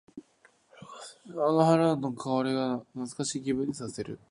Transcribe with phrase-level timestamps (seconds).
[1.27, 4.19] あの花の香りが懐かしい気分にさせる。